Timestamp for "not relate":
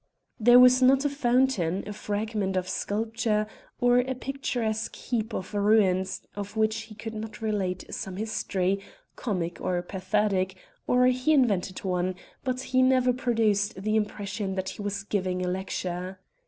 7.13-7.85